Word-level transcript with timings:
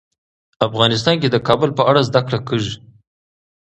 افغانستان 0.67 1.15
کې 1.21 1.27
د 1.31 1.37
کابل 1.47 1.69
په 1.77 1.83
اړه 1.89 2.01
زده 2.09 2.21
کړه 2.27 2.39
کېږي. 2.47 2.75